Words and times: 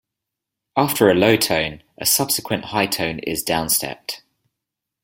After 0.75 1.11
a 1.11 1.13
low 1.13 1.35
tone, 1.35 1.83
a 1.99 2.07
subsequent 2.07 2.65
high 2.65 2.87
tone 2.87 3.19
is 3.19 3.45
downstepped. 3.45 4.21